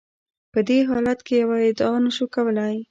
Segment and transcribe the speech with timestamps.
[0.53, 2.75] په دې حالت کې یوه ادعا نشو کولای.